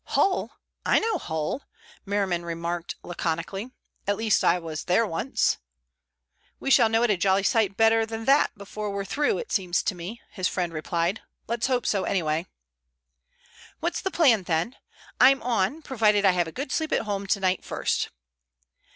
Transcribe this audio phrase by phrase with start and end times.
[0.17, 0.57] "Hull!
[0.83, 1.61] I know Hull,"
[2.07, 3.69] Merriman remarked laconically.
[4.07, 5.59] "At least, I was there once."
[6.59, 9.83] "We shall know it a jolly sight better than that before we're through, it seems
[9.83, 11.21] to me," his friend replied.
[11.47, 12.47] "Let's hope so, anyway."
[13.79, 14.75] "What's the plan, then?
[15.19, 18.09] I'm on, provided I have a good sleep at home tonight first."